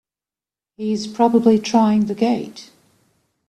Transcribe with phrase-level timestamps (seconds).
[0.77, 2.71] He's probably trying the gate!